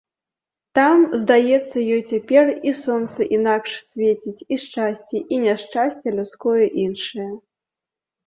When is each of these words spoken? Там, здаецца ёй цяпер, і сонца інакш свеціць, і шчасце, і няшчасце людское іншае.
Там, 0.77 0.97
здаецца 1.23 1.77
ёй 1.95 1.99
цяпер, 2.13 2.45
і 2.69 2.71
сонца 2.83 3.27
інакш 3.37 3.71
свеціць, 3.89 4.45
і 4.55 4.59
шчасце, 4.63 5.17
і 5.37 5.41
няшчасце 5.45 6.07
людское 6.17 6.65
іншае. 6.87 7.29